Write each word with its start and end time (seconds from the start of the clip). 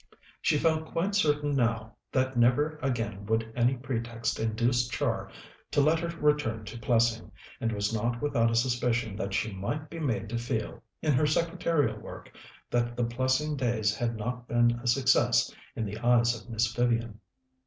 She 0.41 0.57
felt 0.57 0.87
quite 0.87 1.13
certain 1.13 1.55
now 1.55 1.95
that 2.11 2.35
never 2.35 2.79
again 2.81 3.27
would 3.27 3.53
any 3.55 3.75
pretext 3.75 4.39
induce 4.39 4.87
Char 4.87 5.29
to 5.69 5.79
let 5.79 5.99
her 5.99 6.07
return 6.19 6.65
to 6.65 6.79
Plessing, 6.79 7.31
and 7.59 7.71
was 7.71 7.93
not 7.93 8.19
without 8.19 8.49
a 8.49 8.55
suspicion 8.55 9.15
that 9.17 9.35
she 9.35 9.51
might 9.53 9.91
be 9.91 9.99
made 9.99 10.27
to 10.29 10.39
feel, 10.39 10.81
in 11.03 11.13
her 11.13 11.27
secretarial 11.27 11.99
work, 11.99 12.35
that 12.71 12.97
the 12.97 13.03
Plessing 13.05 13.55
days 13.55 13.95
had 13.95 14.15
not 14.17 14.47
been 14.47 14.71
a 14.81 14.87
success 14.87 15.53
in 15.75 15.85
the 15.85 15.99
eyes 15.99 16.33
of 16.35 16.49
Miss 16.49 16.73
Vivian. 16.73 17.19